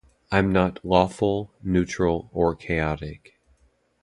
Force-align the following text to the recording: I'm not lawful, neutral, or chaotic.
I'm 0.31 0.51
not 0.51 0.83
lawful, 0.83 1.53
neutral, 1.61 2.27
or 2.33 2.55
chaotic. 2.55 3.39